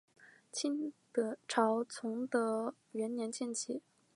[0.51, 0.91] 清
[1.47, 3.83] 朝崇德元年建旗。